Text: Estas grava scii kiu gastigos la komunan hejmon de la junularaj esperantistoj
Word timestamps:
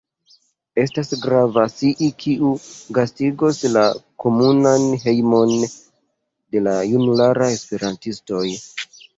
Estas 0.83 1.09
grava 1.25 1.65
scii 1.73 2.07
kiu 2.23 2.53
gastigos 2.99 3.59
la 3.75 3.83
komunan 4.25 4.89
hejmon 5.05 5.55
de 5.63 6.67
la 6.71 6.75
junularaj 6.95 7.55
esperantistoj 7.61 8.45